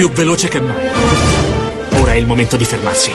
[0.00, 0.88] Più veloce che mai.
[2.00, 3.12] Ora è il momento di fermarsi.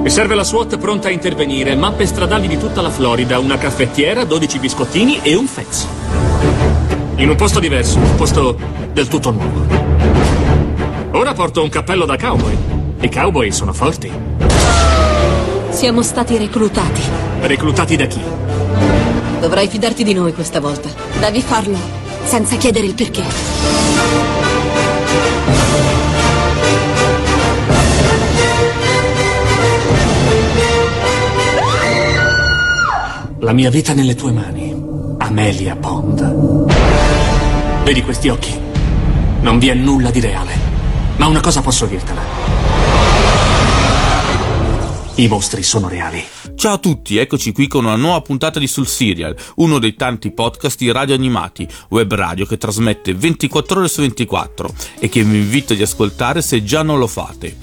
[0.00, 1.74] Mi serve la SWAT pronta a intervenire.
[1.74, 5.88] Mappe stradali di tutta la Florida, una caffettiera, 12 biscottini e un Fez.
[7.16, 8.56] In un posto diverso, un posto
[8.92, 9.66] del tutto nuovo.
[11.18, 12.56] Ora porto un cappello da cowboy.
[13.00, 14.08] I cowboy sono forti.
[15.70, 17.02] Siamo stati reclutati.
[17.40, 18.20] Reclutati da chi?
[19.40, 20.88] Dovrai fidarti di noi questa volta.
[21.18, 21.76] Devi farlo
[22.22, 24.39] senza chiedere il perché.
[33.50, 34.72] La mia vita nelle tue mani.
[35.18, 36.72] Amelia Pond.
[37.82, 38.56] Vedi questi occhi?
[39.40, 40.52] Non vi è nulla di reale.
[41.16, 42.59] Ma una cosa posso dirtela.
[45.20, 46.24] I mostri sono reali.
[46.54, 50.30] Ciao a tutti, eccoci qui con una nuova puntata di Sul Serial, uno dei tanti
[50.30, 55.40] podcast di radio animati, web radio che trasmette 24 ore su 24 e che vi
[55.40, 57.54] invito ad ascoltare se già non lo fate.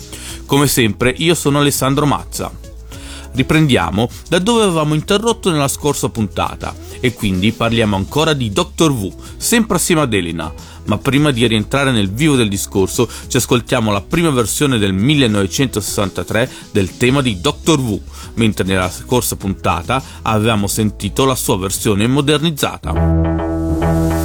[0.45, 2.51] Come sempre, io sono Alessandro Mazza.
[3.31, 9.13] Riprendiamo da dove avevamo interrotto nella scorsa puntata e quindi parliamo ancora di Doctor Who,
[9.37, 10.51] sempre assieme ad Elena.
[10.85, 16.49] Ma prima di rientrare nel vivo del discorso, ci ascoltiamo la prima versione del 1963
[16.71, 17.99] del tema di Doctor Who,
[18.35, 24.16] mentre nella scorsa puntata avevamo sentito la sua versione modernizzata.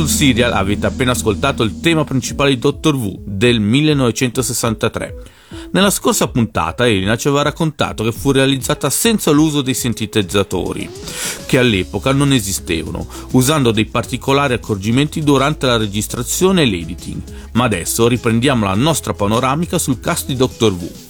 [0.00, 5.14] Sul Serial avete appena ascoltato il tema principale di Doctor Who del 1963.
[5.72, 10.88] Nella scorsa puntata Elena ci aveva raccontato che fu realizzata senza l'uso dei sintetizzatori,
[11.44, 17.20] che all'epoca non esistevano, usando dei particolari accorgimenti durante la registrazione e l'editing.
[17.52, 21.09] Ma adesso riprendiamo la nostra panoramica sul cast di Doctor Who.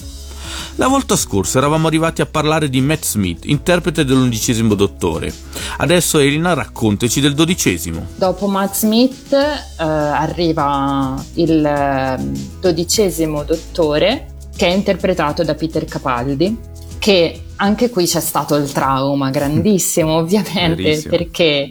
[0.76, 5.32] La volta scorsa eravamo arrivati a parlare di Matt Smith, interprete dell'undicesimo dottore.
[5.78, 8.06] Adesso Elena raccontaci del dodicesimo.
[8.16, 12.18] Dopo Matt Smith eh, arriva il eh,
[12.60, 16.68] dodicesimo dottore che è interpretato da Peter Capaldi
[16.98, 21.16] che anche qui c'è stato il trauma grandissimo ovviamente Verissimo.
[21.16, 21.70] perché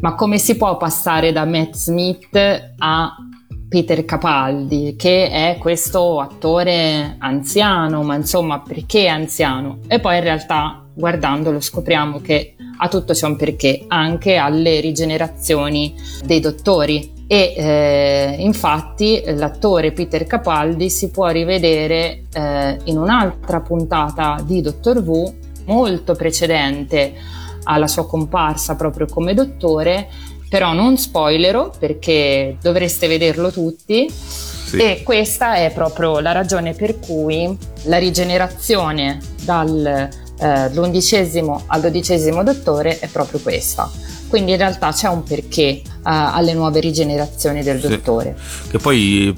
[0.00, 2.36] ma come si può passare da Matt Smith
[2.78, 3.16] a
[3.72, 9.78] Peter Capaldi, che è questo attore anziano, ma insomma perché anziano?
[9.88, 15.94] E poi in realtà guardandolo scopriamo che a tutto c'è un perché, anche alle rigenerazioni
[16.22, 17.24] dei dottori.
[17.26, 24.98] E eh, infatti l'attore Peter Capaldi si può rivedere eh, in un'altra puntata di Doctor
[24.98, 25.32] Who
[25.64, 27.14] molto precedente
[27.64, 30.08] alla sua comparsa proprio come dottore,
[30.52, 34.12] però non spoilero perché dovreste vederlo tutti.
[34.12, 34.76] Sì.
[34.76, 42.98] E questa è proprio la ragione per cui la rigenerazione dall'undicesimo eh, al dodicesimo dottore
[42.98, 43.90] è proprio questa.
[44.28, 47.88] Quindi in realtà c'è un perché uh, alle nuove rigenerazioni del sì.
[47.88, 48.36] dottore.
[48.70, 49.34] Che poi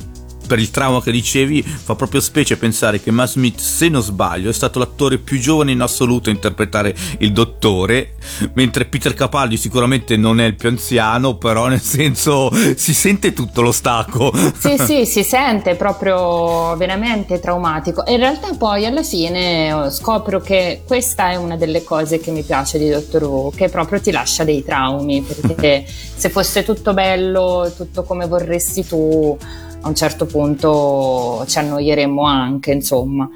[0.47, 4.51] per il trauma che dicevi, fa proprio specie pensare che Matt Smith, se non sbaglio,
[4.51, 8.15] è stato l'attore più giovane in assoluto a interpretare il dottore,
[8.55, 13.63] mentre Peter Capaldi sicuramente non è il più anziano, però nel senso si sente tutto
[13.63, 14.33] lo stacco.
[14.59, 18.05] Sì, sì, si sente proprio veramente traumatico.
[18.05, 22.31] E in realtà poi alla fine oh, scopro che questa è una delle cose che
[22.31, 26.95] mi piace di Doctor Who, che proprio ti lascia dei traumi, perché se fosse tutto
[26.95, 29.37] bello, tutto come vorresti tu
[29.85, 33.29] a un certo punto ci annoieremmo anche, insomma.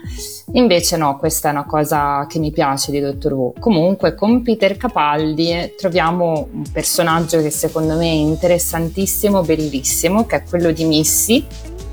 [0.53, 3.53] Invece no, questa è una cosa che mi piace di Dottor Who.
[3.59, 10.37] Comunque con Peter Capaldi eh, troviamo un personaggio che secondo me è interessantissimo, bellissimo, che
[10.37, 11.45] è quello di Missy,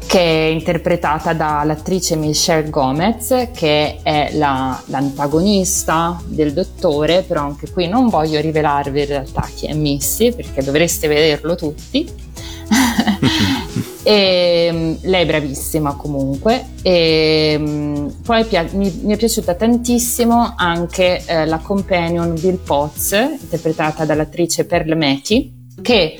[0.07, 7.89] che è interpretata dall'attrice Michelle Gomez, che è la, l'antagonista del dottore, però anche qui
[7.89, 12.24] non voglio rivelarvi in realtà chi è Missy, perché dovreste vederlo tutti.
[14.07, 16.73] E, ehm, lei è bravissima comunque.
[16.83, 24.65] E, ehm, poi mi, è piaciuta tantissimo anche eh, la companion Bill Potts, interpretata dall'attrice
[24.65, 25.51] Pearl Mackie,
[25.81, 26.15] che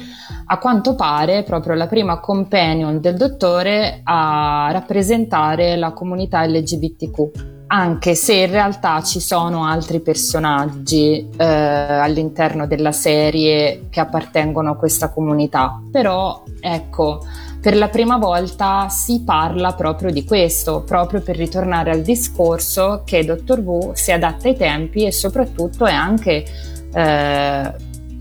[0.47, 7.53] a quanto pare è proprio la prima companion del dottore a rappresentare la comunità LGBTQ
[7.67, 14.75] anche se in realtà ci sono altri personaggi eh, all'interno della serie che appartengono a
[14.75, 15.81] questa comunità.
[15.91, 17.21] Però ecco
[17.65, 23.25] per la prima volta si parla proprio di questo, proprio per ritornare al discorso che
[23.25, 26.45] Dottor Who si adatta ai tempi e soprattutto è anche,
[26.93, 27.73] eh,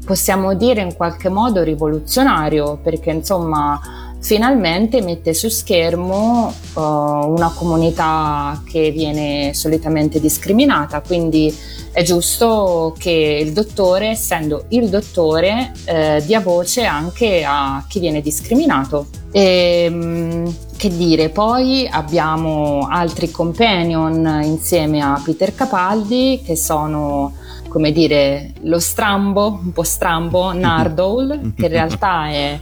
[0.02, 3.78] possiamo dire in qualche modo, rivoluzionario, perché insomma
[4.24, 11.54] finalmente mette su schermo uh, una comunità che viene solitamente discriminata, quindi
[11.92, 18.22] è giusto che il dottore, essendo il dottore, eh, dia voce anche a chi viene
[18.22, 19.08] discriminato.
[19.30, 27.34] E, ehm, che dire, poi abbiamo altri companion insieme a Peter Capaldi che sono
[27.68, 32.58] come dire lo strambo, un po' strambo, Nardole, che in realtà è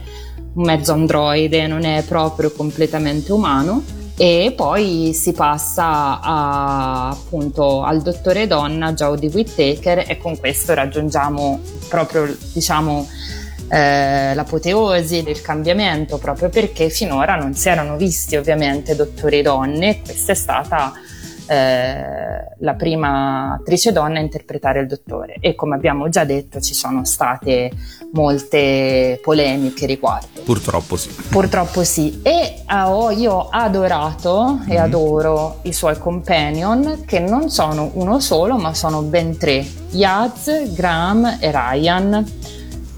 [0.55, 3.83] mezzo androide, non è proprio completamente umano.
[4.15, 11.59] E poi si passa a, appunto al dottore donna Jodie Whittaker e con questo raggiungiamo
[11.89, 13.07] proprio diciamo
[13.69, 20.33] eh, l'apoteosi del cambiamento proprio perché finora non si erano visti ovviamente dottori donne questa
[20.33, 20.93] è stata
[21.53, 26.73] eh, la prima attrice donna a interpretare il dottore e come abbiamo già detto ci
[26.73, 27.71] sono state
[28.13, 30.41] molte polemiche riguardo.
[30.43, 31.09] Purtroppo sì.
[31.29, 32.21] Purtroppo sì.
[32.23, 34.83] E oh, io ho adorato e mhm.
[34.83, 41.37] adoro i suoi companion che non sono uno solo ma sono ben tre, Yaz, Graham
[41.39, 42.31] e Ryan.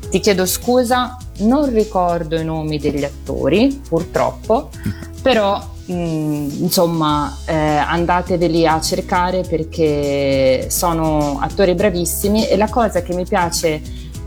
[0.10, 5.22] Ti chiedo scusa, non ricordo i nomi degli attori, purtroppo, mm.
[5.22, 13.14] però Mm, insomma eh, andateveli a cercare perché sono attori bravissimi e la cosa che
[13.14, 13.80] mi piace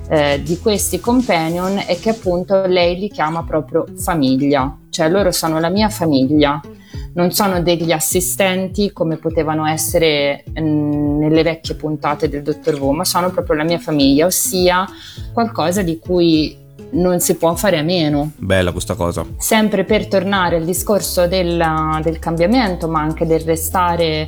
[0.08, 5.58] eh, di questi companion è che appunto lei li chiama proprio famiglia, cioè loro sono
[5.58, 6.60] la mia famiglia,
[7.14, 13.04] non sono degli assistenti come potevano essere mm, nelle vecchie puntate del Dottor Who, ma
[13.04, 14.86] sono proprio la mia famiglia, ossia
[15.32, 18.32] qualcosa di cui non si può fare a meno.
[18.36, 19.24] Bella questa cosa.
[19.36, 24.26] Sempre per tornare al discorso del, del cambiamento, ma anche del restare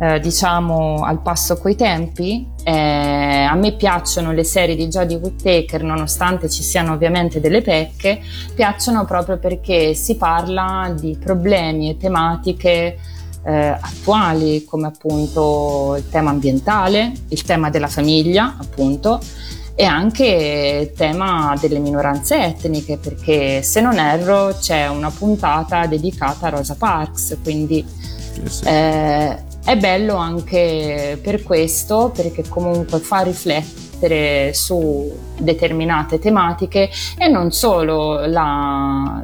[0.00, 2.48] eh, diciamo al passo coi tempi.
[2.64, 8.20] Eh, a me piacciono le serie di Jodie Whittaker, nonostante ci siano ovviamente delle pecche,
[8.54, 12.98] piacciono proprio perché si parla di problemi e tematiche
[13.44, 19.20] eh, attuali, come appunto il tema ambientale, il tema della famiglia, appunto
[19.80, 26.50] e anche tema delle minoranze etniche, perché se non erro c'è una puntata dedicata a
[26.50, 27.82] Rosa Parks, quindi
[28.44, 28.64] sì.
[28.66, 37.28] eh, è bello anche per questo, perché comunque fa riflettere riflettere su determinate tematiche e
[37.28, 39.22] non solo la,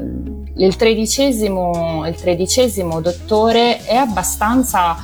[0.56, 4.96] il, tredicesimo, il tredicesimo dottore è abbastanza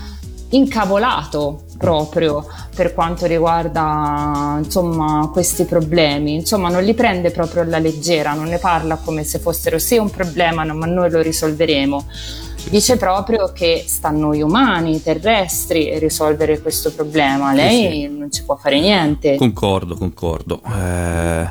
[0.50, 6.35] incavolato proprio per quanto riguarda insomma, questi problemi.
[6.35, 10.09] Insomma, non li prende proprio alla leggera, non ne parla come se fossero sì un
[10.09, 12.05] problema, ma noi lo risolveremo
[12.71, 17.52] dice proprio che sta a noi umani, terrestri, risolvere questo problema.
[17.52, 19.37] Lei sì, non ci può fare niente.
[19.37, 20.61] Concordo, concordo.
[20.64, 21.49] Eh,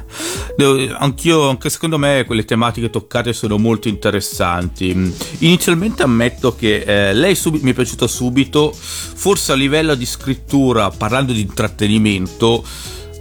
[0.97, 5.13] anch'io, anche secondo me, quelle tematiche toccate sono molto interessanti.
[5.39, 10.89] Inizialmente ammetto che eh, lei sub- mi è piaciuta subito, forse a livello di scrittura,
[10.89, 12.63] parlando di intrattenimento,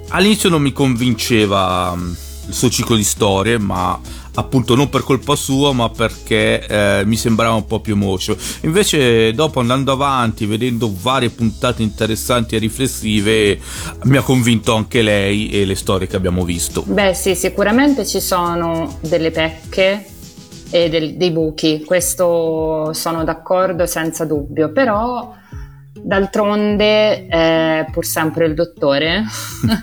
[0.09, 2.13] all'inizio non mi convinceva mm,
[2.49, 3.99] il suo ciclo di storie, ma
[4.41, 9.33] appunto non per colpa sua ma perché eh, mi sembrava un po' più mocio invece
[9.33, 13.59] dopo andando avanti vedendo varie puntate interessanti e riflessive
[14.05, 16.83] mi ha convinto anche lei e le storie che abbiamo visto.
[16.87, 20.05] Beh sì sicuramente ci sono delle pecche
[20.71, 21.83] e del, dei buchi.
[21.85, 24.73] Questo sono d'accordo senza dubbio.
[24.73, 25.35] Però
[26.03, 29.25] D'altronde è pur sempre il dottore,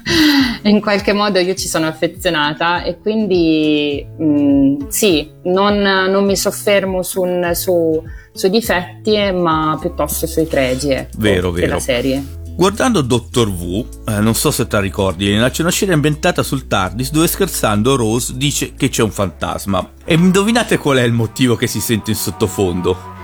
[0.64, 6.36] in qualche modo io ci sono affezionata e quindi mh, mm, sì, non, non, mi
[6.36, 11.80] soffermo su, su, sui difetti ma piuttosto sui pregi ecco, vero, della vero.
[11.80, 12.24] serie.
[12.58, 16.66] Guardando Doctor Who, eh, non so se te la ricordi, c'è una scena ambientata sul
[16.66, 19.92] TARDIS dove scherzando Rose dice che c'è un fantasma.
[20.04, 23.17] E indovinate qual è il motivo che si sente in sottofondo?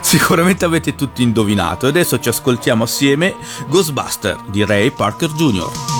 [0.00, 3.34] Sicuramente avete tutti indovinato e adesso ci ascoltiamo assieme
[3.68, 5.97] Ghostbuster di Ray Parker Jr.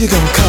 [0.00, 0.39] you gonna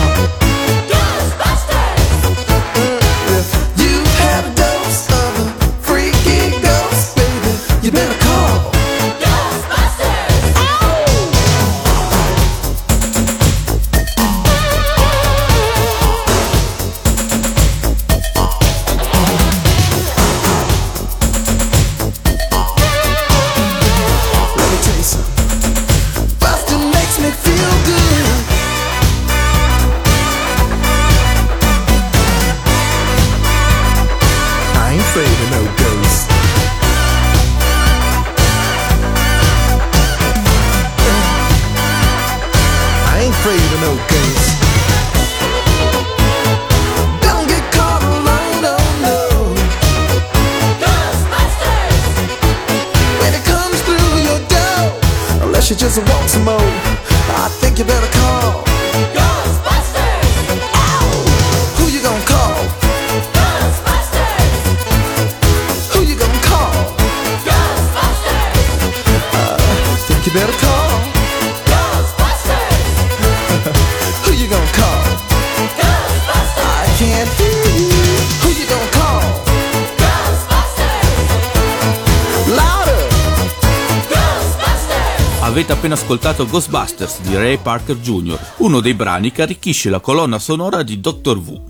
[85.71, 90.37] Avete appena ascoltato Ghostbusters di Ray Parker Jr., uno dei brani che arricchisce la colonna
[90.37, 91.63] sonora di Doctor Who.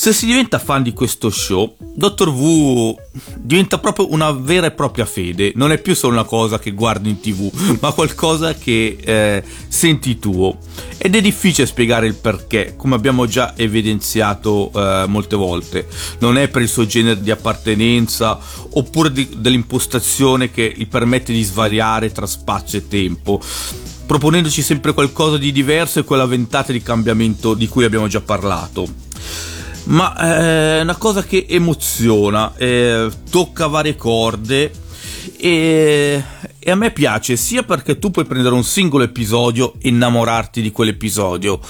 [0.00, 2.94] Se si diventa fan di questo show, Doctor Who
[3.34, 7.08] diventa proprio una vera e propria fede, non è più solo una cosa che guardi
[7.08, 7.50] in tv,
[7.82, 10.58] ma qualcosa che eh, senti tuo.
[10.98, 15.88] Ed è difficile spiegare il perché, come abbiamo già evidenziato eh, molte volte.
[16.20, 18.38] Non è per il suo genere di appartenenza
[18.74, 23.40] oppure di, dell'impostazione che gli permette di svariare tra spazio e tempo
[24.06, 29.06] proponendoci sempre qualcosa di diverso e quella ventata di cambiamento di cui abbiamo già parlato
[29.88, 34.70] ma è una cosa che emoziona, eh, tocca varie corde
[35.36, 36.22] e,
[36.58, 40.72] e, a me piace sia perché tu puoi prendere un singolo episodio e innamorarti di
[40.72, 41.60] quell'episodio.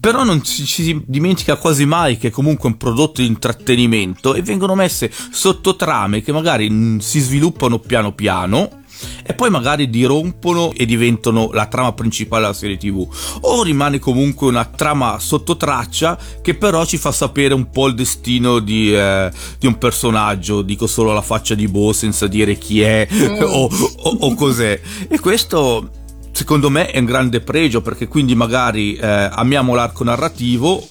[0.00, 4.42] Però non ci, ci dimentica quasi mai che è comunque un prodotto di intrattenimento e
[4.42, 8.79] vengono messe sottotrame che magari mm, si sviluppano piano piano
[9.24, 13.06] e poi magari dirompono e diventano la trama principale della serie tv
[13.42, 17.94] o rimane comunque una trama sotto traccia che però ci fa sapere un po' il
[17.94, 20.62] destino di, eh, di un personaggio.
[20.62, 23.40] Dico solo la faccia di Bo senza dire chi è mm.
[23.42, 24.80] o, o, o cos'è.
[25.08, 25.90] E questo
[26.32, 30.86] secondo me è un grande pregio perché quindi magari eh, amiamo l'arco narrativo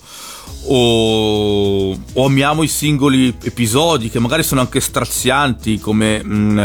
[0.65, 6.63] o, o, amiamo i singoli episodi che magari sono anche strazianti come mh, mm,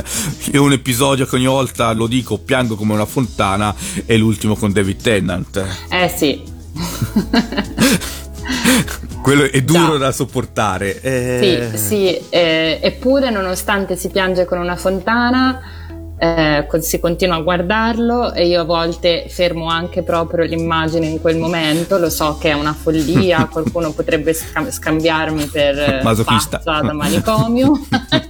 [0.59, 3.75] un episodio che ogni volta lo dico piango come una fontana
[4.05, 5.65] è l'ultimo con David Tennant.
[5.91, 6.43] Eh sì.
[9.23, 9.99] Quello è duro Già.
[9.99, 11.01] da sopportare.
[11.01, 11.71] Eh...
[11.73, 15.74] sì sì eh, eppure nonostante si piange con una fontana
[16.17, 21.37] eh, si continua a guardarlo e io a volte fermo anche proprio l'immagine in quel
[21.37, 26.61] momento, lo so che è una follia, qualcuno potrebbe scam- scambiarmi per Masochista.
[26.65, 27.73] da manicomio,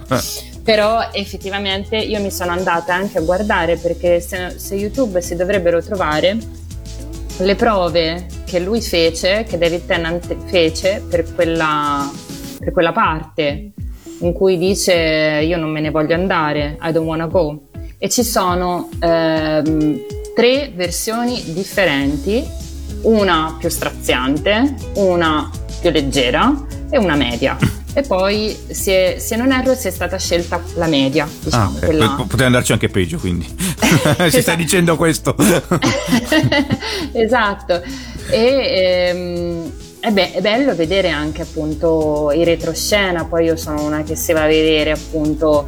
[0.63, 5.81] però effettivamente io mi sono andata anche a guardare perché se, se YouTube si dovrebbero
[5.81, 6.37] trovare
[7.37, 12.09] le prove che lui fece, che David Tennant fece per quella,
[12.59, 13.71] per quella parte
[14.19, 17.64] in cui dice io non me ne voglio andare, I don't wanna go
[17.97, 19.99] e ci sono ehm,
[20.35, 22.43] tre versioni differenti,
[23.01, 27.57] una più straziante, una più leggera e una media.
[27.97, 31.25] E poi, se, se non erro, si è stata scelta la media.
[31.39, 31.85] Diciamo, ah, okay.
[31.85, 32.25] quella...
[32.27, 33.47] Poteva andarci anche peggio, quindi.
[34.29, 35.33] Ci stai dicendo questo.
[37.13, 37.81] esatto.
[38.29, 44.03] E, ehm, è, be- è, bello vedere anche appunto i retroscena, poi io sono una
[44.03, 45.65] che si va a vedere appunto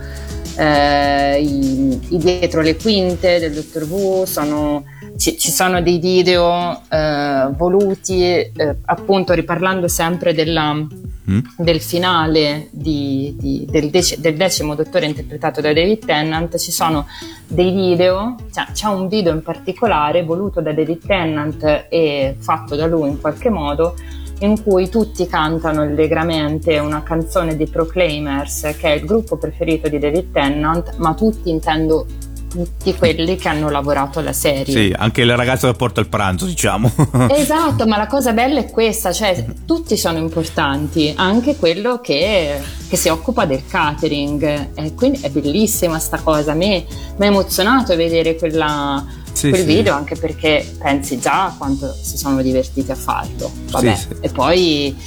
[0.57, 4.85] eh, i, i, dietro le quinte del Dottor Wu, sono,
[5.17, 8.51] ci, ci, sono dei video eh, voluti, eh,
[8.85, 11.39] appunto riparlando sempre della, mm.
[11.57, 17.05] del finale di, di, del, dec- del, decimo Dottore interpretato da David Tennant, ci sono
[17.47, 22.87] dei video, cioè, c'è un video in particolare voluto da David Tennant e fatto da
[22.87, 23.93] lui in qualche modo
[24.39, 29.97] in cui tutti cantano allegramente una canzone dei Proclaimers, che è il gruppo preferito di
[29.97, 32.06] David Tennant, ma tutti intendo
[32.50, 34.73] tutti quelli che hanno lavorato alla serie.
[34.73, 36.91] Sì, anche la ragazza che porta il pranzo, diciamo.
[37.30, 42.95] esatto, ma la cosa bella è questa, cioè tutti sono importanti, anche quello che, che
[42.95, 44.69] si occupa del catering.
[44.76, 46.86] E quindi è bellissima sta cosa, a me
[47.17, 49.06] mi ha emozionato vedere quella
[49.38, 49.67] sì, quel sì.
[49.67, 53.52] video anche perché pensi già a quanto si sono divertiti a farlo.
[53.69, 53.95] Vabbè.
[53.95, 54.97] Sì, e poi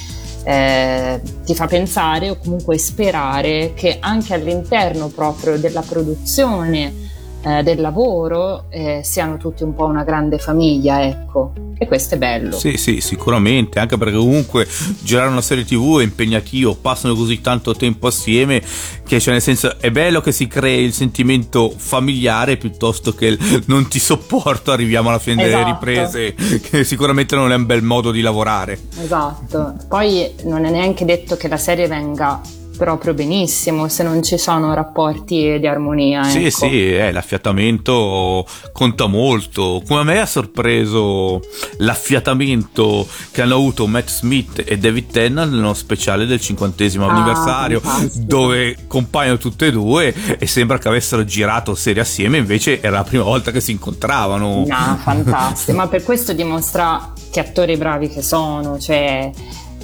[0.43, 7.00] eh, ti fa pensare o comunque sperare che anche all'interno proprio della produzione
[7.43, 11.53] eh, del lavoro eh, siano tutti un po' una grande famiglia, ecco.
[11.77, 12.55] E questo è bello.
[12.55, 14.67] Sì, sì, sicuramente, anche perché comunque
[15.01, 18.61] girare una serie TV è impegnativo, passano così tanto tempo assieme
[19.03, 23.63] che cioè nel senso è bello che si crei il sentimento familiare piuttosto che il
[23.65, 25.57] non ti sopporto, arriviamo alla fine esatto.
[25.57, 28.79] delle riprese, che sicuramente non è un bel modo di lavorare.
[29.01, 29.75] Esatto.
[29.87, 32.39] Poi non è neanche detto che la serie venga
[32.81, 36.23] proprio benissimo se non ci sono rapporti di armonia.
[36.23, 36.65] Sì, ecco.
[36.65, 39.83] sì, eh, l'affiatamento conta molto.
[39.87, 41.41] Come a me ha sorpreso
[41.77, 47.81] l'affiatamento che hanno avuto Matt Smith e David Tennant nello speciale del cinquantesimo ah, anniversario,
[47.81, 48.25] fantastico.
[48.25, 53.03] dove compaiono tutte e due e sembra che avessero girato serie assieme, invece era la
[53.03, 54.65] prima volta che si incontravano.
[54.65, 59.29] No, fantastico, ma per questo dimostra che attori bravi che sono, cioè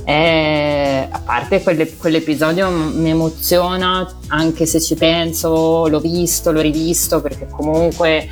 [0.09, 7.19] e, a parte quelle, quell'episodio mi emoziona anche se ci penso, l'ho visto, l'ho rivisto
[7.19, 8.29] perché comunque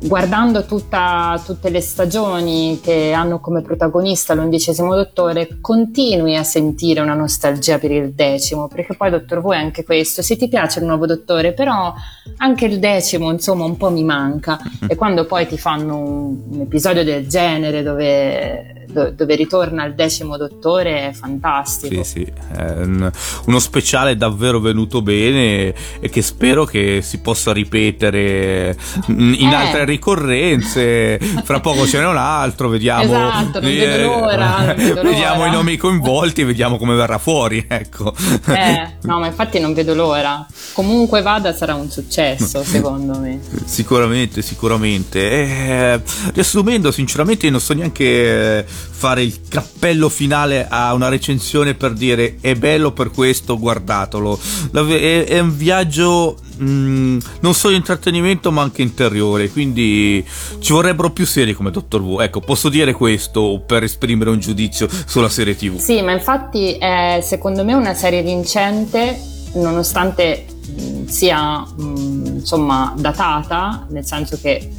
[0.00, 7.14] guardando tutta, tutte le stagioni che hanno come protagonista l'undicesimo dottore, continui a sentire una
[7.14, 10.86] nostalgia per il decimo, perché poi Dottor Who è anche questo, se ti piace il
[10.86, 11.92] nuovo dottore, però
[12.38, 16.60] anche il decimo insomma un po' mi manca e quando poi ti fanno un, un
[16.60, 22.02] episodio del genere dove dove ritorna il decimo dottore è fantastico.
[22.02, 28.76] Sì, sì, è uno speciale davvero venuto bene e che spero che si possa ripetere
[29.08, 29.54] in eh.
[29.54, 31.18] altre ricorrenze.
[31.18, 33.02] Fra poco ce n'è un altro, vediamo.
[33.02, 34.74] Esatto, vedo l'ora.
[34.76, 38.14] Vediamo i nomi coinvolti e vediamo come verrà fuori, ecco.
[38.46, 40.46] Eh, no, ma infatti non vedo l'ora.
[40.72, 43.40] Comunque vada sarà un successo, secondo me.
[43.64, 45.18] Sicuramente, sicuramente.
[45.20, 46.00] Eh,
[46.32, 52.54] riassumendo, sinceramente non so neanche fare il cappello finale a una recensione per dire è
[52.54, 54.38] bello per questo, guardatelo.
[54.72, 61.26] È, è un viaggio mm, non solo intrattenimento ma anche interiore, quindi ci vorrebbero più
[61.26, 62.20] serie come Doctor Who.
[62.20, 65.78] Ecco, posso dire questo per esprimere un giudizio sulla serie TV.
[65.78, 73.86] Sì, ma infatti è secondo me una serie vincente nonostante mm, sia mm, insomma datata,
[73.90, 74.70] nel senso che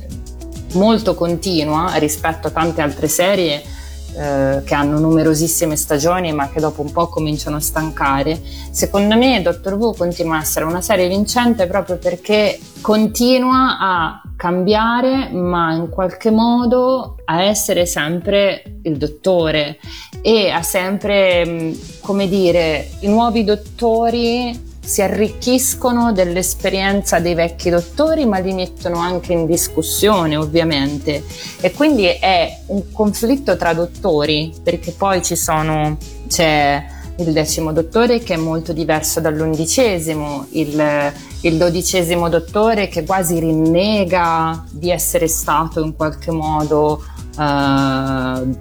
[0.73, 3.63] molto continua rispetto a tante altre serie
[4.15, 9.41] eh, che hanno numerosissime stagioni ma che dopo un po' cominciano a stancare, secondo me
[9.41, 15.89] Doctor Who continua a essere una serie vincente proprio perché continua a cambiare ma in
[15.89, 19.80] qualche modo a essere sempre il dottore
[20.22, 28.26] e a sempre, mm, come dire, i nuovi dottori si arricchiscono dell'esperienza dei vecchi dottori,
[28.26, 31.24] ma li mettono anche in discussione, ovviamente.
[31.62, 35.96] E quindi è un conflitto tra dottori, perché poi ci sono,
[36.28, 36.84] c'è
[37.19, 44.65] il decimo dottore che è molto diverso dall'undicesimo, il, il dodicesimo dottore che quasi rinnega
[44.71, 47.03] di essere stato in qualche modo
[47.38, 48.58] uh,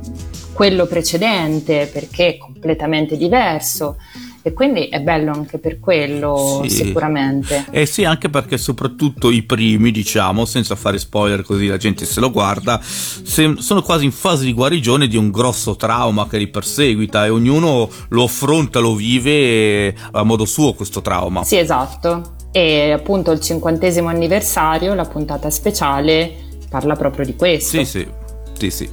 [0.52, 3.96] quello precedente perché è completamente diverso
[4.42, 6.70] e quindi è bello anche per quello sì.
[6.70, 7.66] sicuramente.
[7.70, 12.20] Eh sì, anche perché soprattutto i primi, diciamo, senza fare spoiler così la gente se
[12.20, 16.48] lo guarda, se, sono quasi in fase di guarigione di un grosso trauma che li
[16.48, 21.44] perseguita e ognuno lo affronta, lo vive a modo suo questo trauma.
[21.44, 22.36] Sì, esatto.
[22.52, 26.32] E appunto il cinquantesimo anniversario, la puntata speciale,
[26.68, 27.78] parla proprio di questo.
[27.78, 28.26] Sì, sì.
[28.58, 28.88] Sì, sì.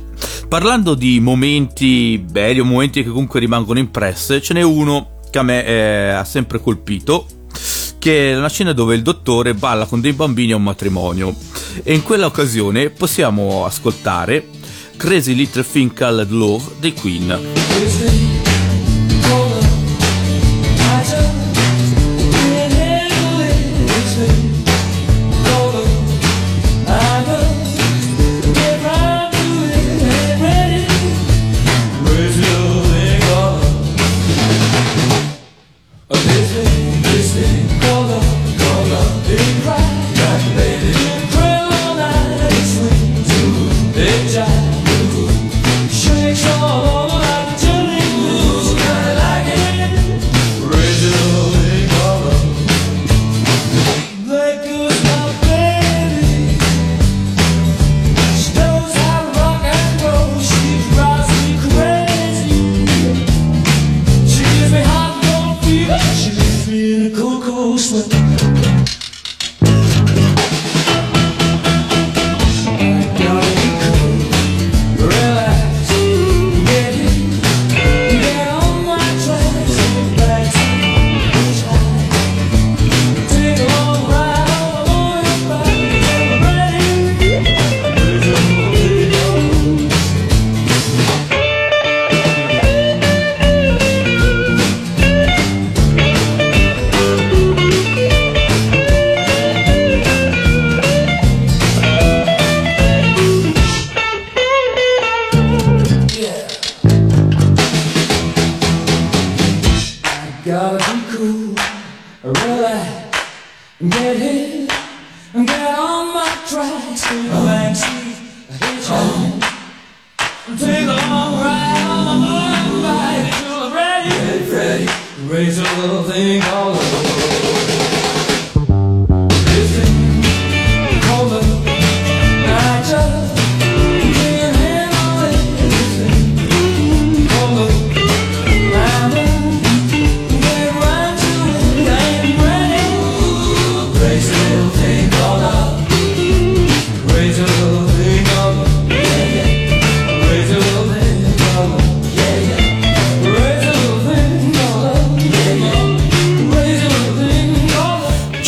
[0.47, 5.43] Parlando di momenti belli o momenti che comunque rimangono impresse, ce n'è uno che a
[5.43, 7.25] me eh, ha sempre colpito
[7.99, 11.35] che è una scena dove il dottore balla con dei bambini a un matrimonio
[11.83, 14.47] e in quella occasione possiamo ascoltare
[14.95, 18.34] Crazy Little Thing Called Love dei Queen.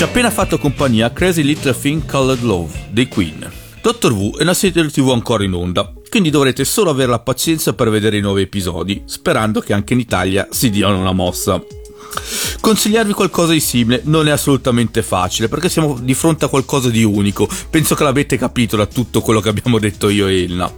[0.03, 3.51] Appena fatto compagnia Crazy Little Thing Called Love dei Queen.
[3.81, 7.73] Doctor Who è una serie TV ancora in onda, quindi dovrete solo avere la pazienza
[7.73, 11.60] per vedere i nuovi episodi, sperando che anche in Italia si diano una mossa.
[12.67, 17.01] Consigliarvi qualcosa di simile non è assolutamente facile perché siamo di fronte a qualcosa di
[17.01, 17.47] unico.
[17.69, 20.69] Penso che l'avete capito da tutto quello che abbiamo detto io e Elna.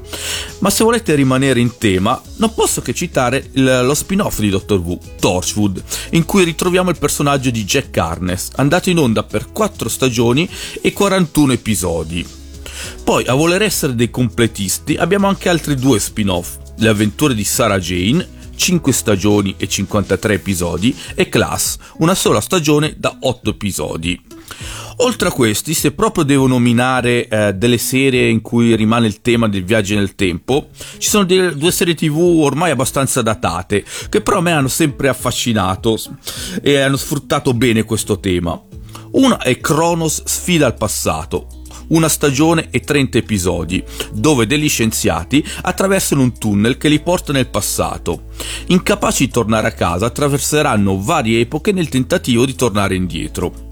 [0.59, 4.77] Ma se volete rimanere in tema, non posso che citare il- lo spin-off di Doctor
[4.77, 9.89] Who, Torchwood, in cui ritroviamo il personaggio di Jack Harness, andato in onda per 4
[9.89, 10.47] stagioni
[10.81, 12.23] e 41 episodi.
[13.03, 17.79] Poi, a voler essere dei completisti, abbiamo anche altri due spin-off, le avventure di Sarah
[17.79, 24.21] Jane, 5 stagioni e 53 episodi, e Class, una sola stagione da 8 episodi.
[24.97, 29.47] Oltre a questi, se proprio devo nominare eh, delle serie in cui rimane il tema
[29.47, 30.67] del viaggio nel tempo,
[30.97, 35.07] ci sono de- due serie tv ormai abbastanza datate, che però a me hanno sempre
[35.07, 35.97] affascinato
[36.61, 38.61] e hanno sfruttato bene questo tema.
[39.11, 41.47] Una è Kronos Sfida al passato,
[41.89, 47.47] una stagione e 30 episodi, dove degli scienziati attraversano un tunnel che li porta nel
[47.47, 48.23] passato.
[48.67, 53.68] Incapaci di tornare a casa, attraverseranno varie epoche nel tentativo di tornare indietro.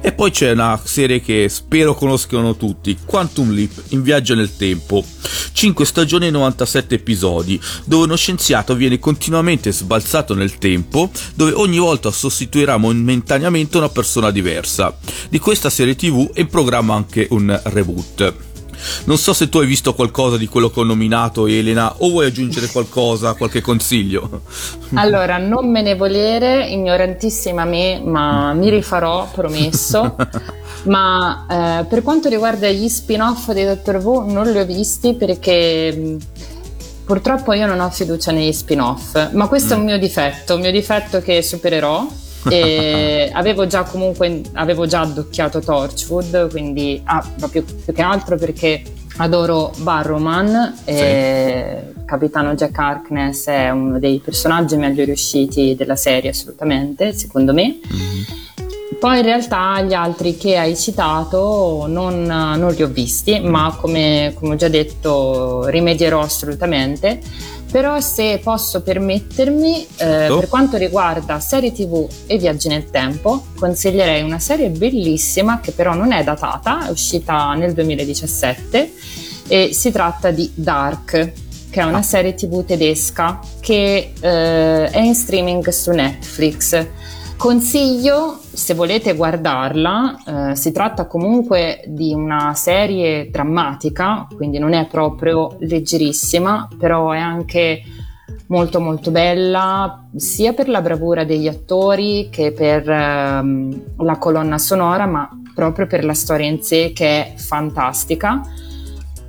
[0.00, 5.04] E poi c'è una serie che spero conoscano tutti, Quantum Leap in viaggio nel tempo.
[5.52, 11.78] 5 stagioni e 97 episodi, dove uno scienziato viene continuamente sbalzato nel tempo, dove ogni
[11.78, 14.96] volta sostituirà momentaneamente una persona diversa.
[15.28, 18.51] Di questa serie TV è in programma anche un reboot.
[19.04, 22.26] Non so se tu hai visto qualcosa di quello che ho nominato, Elena, o vuoi
[22.26, 24.42] aggiungere qualcosa, qualche consiglio?
[24.94, 30.16] Allora, non me ne volere, ignorantissima me, ma mi rifarò, promesso.
[30.84, 36.18] ma eh, per quanto riguarda gli spin-off di Doctor Who, non li ho visti perché
[37.04, 39.32] purtroppo io non ho fiducia negli spin-off.
[39.32, 42.06] Ma questo è un mio difetto, un mio difetto che supererò.
[43.32, 48.82] avevo già comunque avevo già addocchiato Torchwood quindi ah, proprio più che altro perché
[49.18, 57.12] adoro Barrowman e Capitano Jack Harkness è uno dei personaggi meglio riusciti della serie assolutamente
[57.12, 57.78] secondo me
[59.02, 64.32] poi in realtà gli altri che hai citato non, non li ho visti, ma come,
[64.38, 67.18] come ho già detto rimedierò assolutamente.
[67.68, 70.38] Però se posso permettermi, eh, Certo.
[70.38, 75.94] per quanto riguarda serie tv e viaggi nel tempo, consiglierei una serie bellissima che però
[75.94, 78.92] non è datata, è uscita nel 2017
[79.48, 81.32] e si tratta di Dark,
[81.70, 86.86] che è una serie tv tedesca che eh, è in streaming su Netflix.
[87.36, 94.86] Consiglio, se volete guardarla, eh, si tratta comunque di una serie drammatica, quindi non è
[94.86, 97.82] proprio leggerissima, però è anche
[98.48, 105.06] molto molto bella sia per la bravura degli attori che per ehm, la colonna sonora,
[105.06, 108.42] ma proprio per la storia in sé che è fantastica.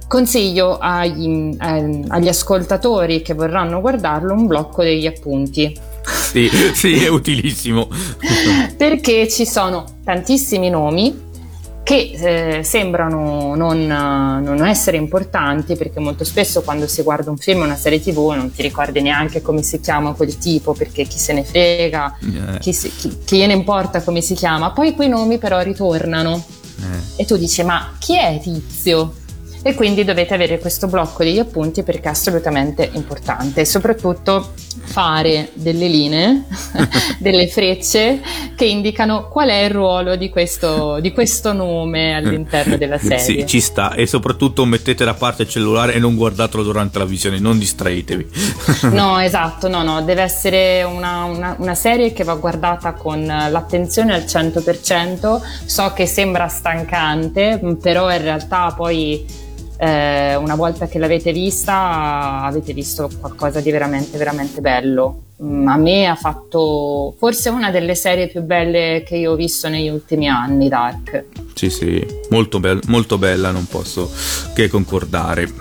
[0.08, 5.74] Consiglio agli, ehm, agli ascoltatori che vorranno guardarlo un blocco degli appunti
[6.06, 7.88] Sì, sì, è utilissimo.
[8.78, 11.32] perché ci sono tantissimi nomi
[11.84, 17.38] che eh, sembrano non, eh, non essere importanti perché molto spesso quando si guarda un
[17.38, 21.04] film o una serie tv non ti ricordi neanche come si chiama quel tipo perché
[21.04, 24.94] chi se ne frega, Eh, chi, si- chi- chi gliene importa come si chiama, poi
[24.94, 26.42] quei nomi però ritornano
[26.80, 27.22] eh.
[27.22, 29.16] e tu dici ma chi è Tizio?
[29.66, 34.52] E quindi dovete avere questo blocco degli appunti perché è assolutamente importante e soprattutto
[34.94, 36.44] fare delle linee,
[37.18, 38.22] delle frecce
[38.56, 43.18] che indicano qual è il ruolo di questo, di questo nome all'interno della serie.
[43.20, 43.96] Sì, ci sta.
[43.96, 48.30] E soprattutto mettete da parte il cellulare e non guardatelo durante la visione, non distraetevi.
[48.94, 54.14] No, esatto, no, no, deve essere una, una- una serie che va guardata con l'attenzione
[54.14, 55.42] al 100%.
[55.66, 59.26] So che sembra stancante, però in realtà poi
[59.78, 65.24] eh, una volta che l'avete vista avete visto qualcosa di veramente, veramente bello.
[65.44, 69.68] Mm, A me ha fatto forse una delle serie più belle che io ho visto
[69.70, 71.26] negli ultimi anni, Dark.
[71.54, 74.12] Sì, sì, molto, bel- molto bella, non posso
[74.54, 75.52] che concordare.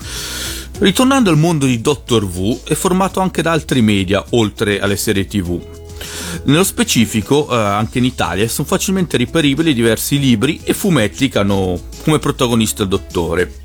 [0.79, 5.27] Ritornando al mondo di Doctor Who, è formato anche da altri media, oltre alle serie
[5.27, 5.61] TV.
[6.45, 11.79] Nello specifico, eh, anche in Italia, sono facilmente reperibili diversi libri e fumetti che hanno
[12.03, 13.62] come protagonista il dottore.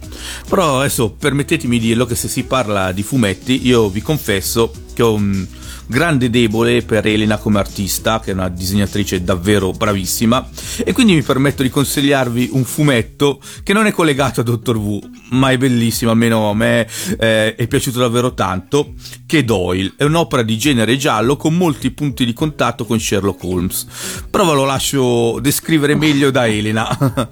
[0.47, 5.03] Però adesso permettetemi di dirlo che se si parla di fumetti, io vi confesso che
[5.03, 5.45] ho un
[5.85, 10.49] grande debole per Elena come artista, che è una disegnatrice davvero bravissima,
[10.83, 15.09] e quindi mi permetto di consigliarvi un fumetto che non è collegato a Dottor V,
[15.29, 16.87] ma è bellissimo, almeno a me
[17.19, 18.93] eh, è piaciuto davvero tanto,
[19.27, 19.93] che Doyle.
[19.97, 23.85] È un'opera di genere giallo con molti punti di contatto con Sherlock Holmes.
[24.31, 26.87] Però ve lo lascio descrivere meglio da Elena.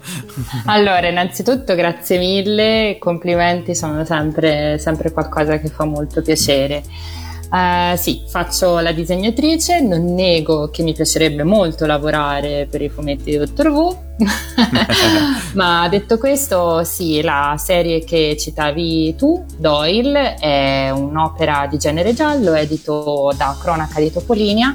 [0.66, 7.24] allora, innanzitutto grazie mille, complimenti sono sempre, sempre qualcosa che fa molto piacere.
[7.48, 13.30] Uh, sì, faccio la disegnatrice, non nego che mi piacerebbe molto lavorare per i fumetti
[13.30, 13.96] di Dottor V,
[15.54, 22.52] ma detto questo, sì, la serie che citavi tu, Doyle, è un'opera di genere giallo,
[22.52, 24.74] edito da Cronaca di Topolinia,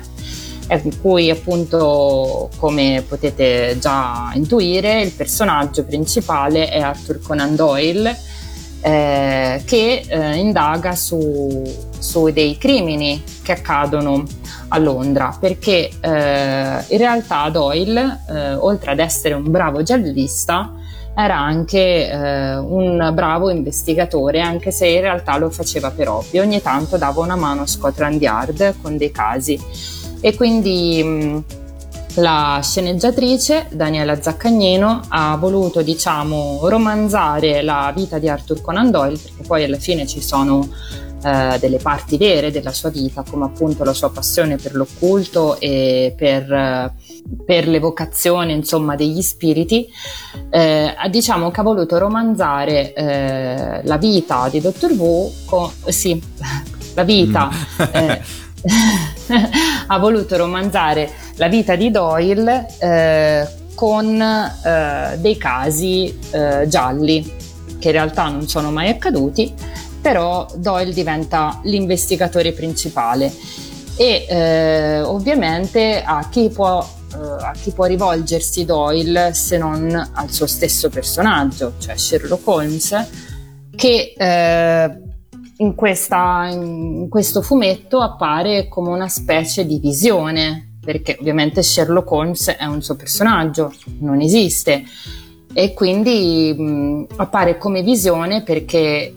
[0.69, 8.17] in cui appunto, come potete già intuire, il personaggio principale è Arthur Conan Doyle,
[8.81, 11.63] eh, che eh, indaga su,
[11.97, 14.23] su, dei crimini che accadono
[14.69, 20.73] a Londra, perché eh, in realtà Doyle, eh, oltre ad essere un bravo giallista,
[21.13, 26.39] era anche eh, un bravo investigatore, anche se in realtà lo faceva per hobby.
[26.39, 29.59] Ogni tanto dava una mano a Scotland Yard con dei casi.
[30.21, 31.43] E quindi mh,
[32.15, 39.43] la sceneggiatrice Daniela Zaccagnino ha voluto diciamo romanzare la vita di Arthur Conan Doyle perché
[39.43, 40.67] poi alla fine ci sono
[41.23, 46.13] eh, delle parti vere della sua vita come appunto la sua passione per l'occulto e
[46.17, 46.93] per,
[47.45, 49.87] per l'evocazione insomma degli spiriti
[50.49, 56.21] eh, diciamo che ha voluto romanzare eh, la vita di Dottor Wu con, sì
[56.95, 57.85] la vita mm.
[57.91, 58.21] Eh,
[59.87, 61.09] ha voluto romanzare
[61.41, 67.39] la vita di Doyle eh, con eh, dei casi eh, gialli
[67.79, 69.51] che in realtà non sono mai accaduti,
[69.99, 73.33] però Doyle diventa l'investigatore principale.
[73.95, 80.29] E eh, ovviamente a chi può eh, a chi può rivolgersi Doyle se non al
[80.29, 83.07] suo stesso personaggio, cioè Sherlock Holmes,
[83.75, 85.01] che eh,
[85.57, 92.49] in, questa, in questo fumetto appare come una specie di visione, perché ovviamente Sherlock Holmes
[92.49, 94.83] è un suo personaggio, non esiste,
[95.53, 99.13] e quindi mh, appare come visione perché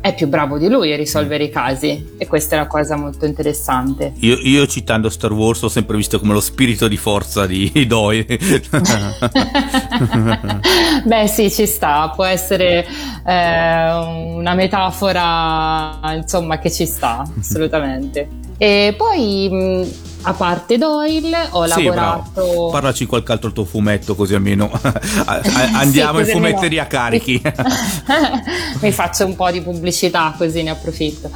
[0.00, 3.26] è più bravo di lui a risolvere i casi e questa è la cosa molto
[3.26, 4.12] interessante.
[4.20, 8.24] Io, io citando Star Wars ho sempre visto come lo spirito di forza di Doyle.
[11.04, 12.86] Beh sì, ci sta, può essere
[13.26, 13.92] eh,
[14.36, 18.28] una metafora insomma che ci sta, assolutamente.
[18.58, 22.70] E poi mh, a parte Doyle ho sì, lavorato bravo.
[22.70, 24.68] parlaci qualche altro tuo fumetto così almeno
[25.74, 26.88] andiamo sì, in fumetteria no.
[26.88, 27.40] carichi
[28.82, 31.30] mi faccio un po' di pubblicità così ne approfitto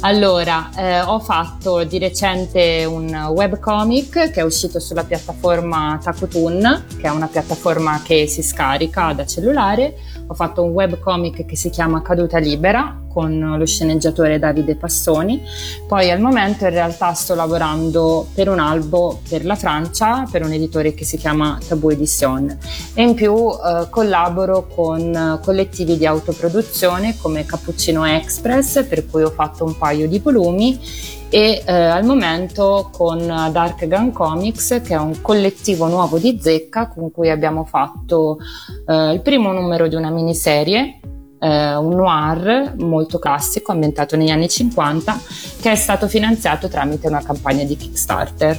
[0.00, 7.06] allora eh, ho fatto di recente un webcomic che è uscito sulla piattaforma Takotun che
[7.06, 12.02] è una piattaforma che si scarica da cellulare ho fatto un webcomic che si chiama
[12.02, 15.40] Caduta Libera con lo sceneggiatore Davide Passoni.
[15.86, 20.52] Poi al momento in realtà sto lavorando per un albo per la Francia, per un
[20.52, 22.58] editore che si chiama Tabou Edition
[22.92, 29.30] e in più eh, collaboro con collettivi di autoproduzione come Cappuccino Express per cui ho
[29.30, 30.80] fatto un paio di volumi
[31.28, 36.88] e eh, al momento con Dark Gun Comics che è un collettivo nuovo di zecca
[36.88, 38.38] con cui abbiamo fatto
[38.86, 41.00] eh, il primo numero di una miniserie
[41.44, 45.20] eh, un noir molto classico ambientato negli anni 50
[45.60, 48.58] che è stato finanziato tramite una campagna di Kickstarter.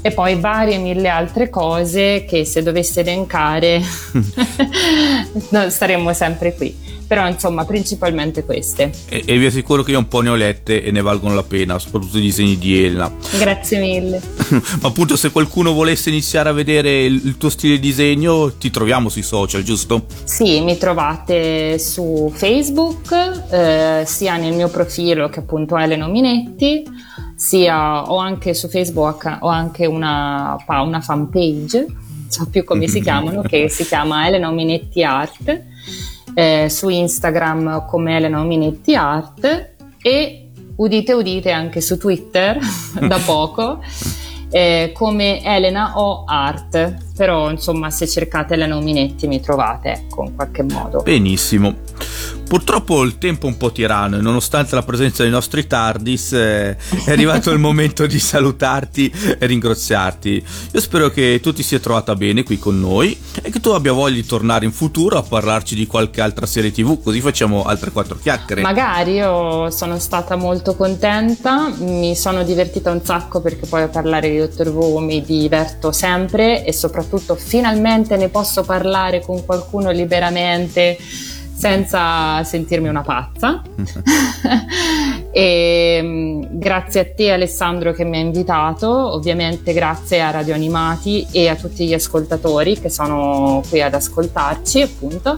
[0.00, 3.80] E poi varie mille altre cose che se dovessi elencare
[5.68, 8.92] staremmo sempre qui però insomma principalmente queste.
[9.08, 11.42] E, e, vi assicuro che io un po' ne ho lette e ne valgono la
[11.42, 13.10] pena soprattutto i disegni di Elena.
[13.38, 14.20] Grazie mille.
[14.80, 18.70] Ma appunto se qualcuno volesse iniziare a vedere il, il, tuo stile di disegno ti
[18.70, 20.04] troviamo sui social giusto?
[20.24, 23.12] sì mi trovate su Facebook
[23.50, 26.84] eh, sia nel mio profilo che appunto Elena Minetti
[27.34, 33.00] sia ho anche su Facebook ho anche una, una fanpage non so più come si
[33.02, 35.67] chiamano che si chiama Elena Minetti Art
[36.38, 42.60] eh, su Instagram come Elena Ominetti Art e udite udite anche su Twitter
[43.08, 43.80] da poco
[44.48, 47.06] eh, come Elena O Art.
[47.16, 51.02] Però insomma se cercate Elena Ominetti mi trovate ecco in qualche modo.
[51.02, 51.74] Benissimo
[52.48, 56.76] Purtroppo il tempo è un po' tiranno e nonostante la presenza dei nostri TARDIS eh,
[57.04, 60.44] è arrivato il momento di salutarti e ringraziarti.
[60.72, 63.92] Io spero che tu ti sia trovata bene qui con noi e che tu abbia
[63.92, 67.90] voglia di tornare in futuro a parlarci di qualche altra serie tv, così facciamo altre
[67.90, 68.62] quattro chiacchiere.
[68.62, 74.30] Magari io sono stata molto contenta, mi sono divertita un sacco perché poi a parlare
[74.30, 80.96] di Dottor Who mi diverto sempre e soprattutto finalmente ne posso parlare con qualcuno liberamente
[81.58, 83.62] senza sentirmi una pazza.
[85.32, 91.26] e mm, grazie a te Alessandro che mi ha invitato, ovviamente grazie a Radio Animati
[91.32, 95.36] e a tutti gli ascoltatori che sono qui ad ascoltarci, appunto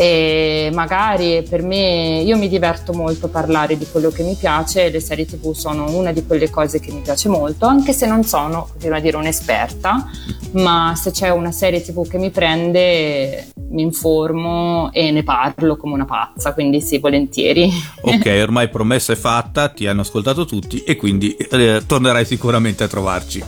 [0.00, 4.90] e magari per me io mi diverto molto a parlare di quello che mi piace
[4.90, 8.22] le serie tv sono una di quelle cose che mi piace molto anche se non
[8.22, 10.08] sono continuo a dire un'esperta
[10.52, 15.94] ma se c'è una serie tv che mi prende mi informo e ne parlo come
[15.94, 17.68] una pazza quindi sì volentieri.
[18.00, 22.88] Ok ormai promessa è fatta ti hanno ascoltato tutti e quindi eh, tornerai sicuramente a
[22.88, 23.44] trovarci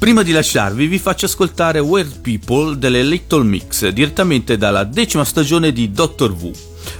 [0.00, 5.72] Prima di lasciarvi vi faccio ascoltare Weird People delle Little Mix direttamente dalla decima stagione
[5.72, 6.52] di Doctor Who.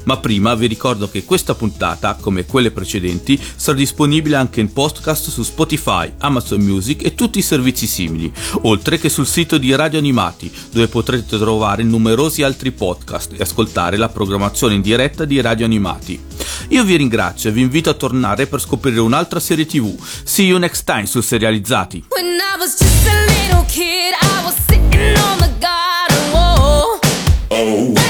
[0.05, 5.28] Ma prima vi ricordo che questa puntata, come quelle precedenti, sarà disponibile anche in podcast
[5.28, 8.32] su Spotify, Amazon Music e tutti i servizi simili,
[8.62, 13.97] oltre che sul sito di Radio Animati, dove potrete trovare numerosi altri podcast e ascoltare
[13.97, 16.20] la programmazione in diretta di Radio Animati.
[16.68, 19.97] Io vi ringrazio e vi invito a tornare per scoprire un'altra serie TV.
[20.24, 22.05] See you next time su Serializzati.
[22.61, 27.01] was just a little kid, I was sitting on the garden wall.
[27.51, 28.10] Oh.